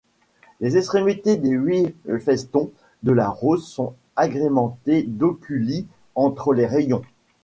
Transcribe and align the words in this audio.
Les 0.61 0.77
extrémités 0.77 1.35
des 1.37 1.51
huit 1.51 1.93
festons 2.25 2.71
de 3.03 3.11
la 3.11 3.29
rose 3.29 3.67
sont 3.67 3.93
agrémentés 4.15 5.03
d'oculi 5.03 5.85
entre 6.15 6.55
les 6.55 6.65
rayons. 6.65 7.03